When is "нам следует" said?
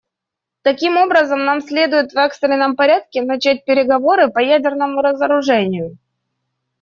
1.45-2.11